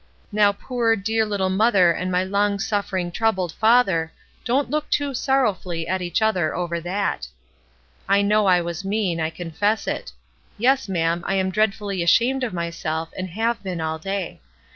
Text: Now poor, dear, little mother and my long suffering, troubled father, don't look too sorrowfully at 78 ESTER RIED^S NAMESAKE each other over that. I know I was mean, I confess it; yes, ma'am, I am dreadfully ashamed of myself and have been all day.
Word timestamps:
Now 0.31 0.51
poor, 0.51 0.95
dear, 0.95 1.27
little 1.27 1.51
mother 1.51 1.91
and 1.91 2.11
my 2.11 2.23
long 2.23 2.57
suffering, 2.57 3.11
troubled 3.11 3.51
father, 3.51 4.11
don't 4.43 4.67
look 4.71 4.89
too 4.89 5.13
sorrowfully 5.13 5.87
at 5.87 6.01
78 6.01 6.07
ESTER 6.07 6.07
RIED^S 6.07 6.09
NAMESAKE 6.09 6.15
each 6.15 6.21
other 6.23 6.55
over 6.55 6.81
that. 6.81 7.27
I 8.09 8.21
know 8.23 8.47
I 8.47 8.61
was 8.61 8.83
mean, 8.83 9.19
I 9.21 9.29
confess 9.29 9.85
it; 9.85 10.11
yes, 10.57 10.89
ma'am, 10.89 11.23
I 11.27 11.35
am 11.35 11.51
dreadfully 11.51 12.01
ashamed 12.01 12.43
of 12.43 12.51
myself 12.51 13.09
and 13.15 13.29
have 13.29 13.61
been 13.61 13.79
all 13.79 13.99
day. 13.99 14.41